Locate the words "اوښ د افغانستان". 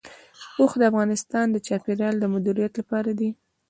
0.57-1.45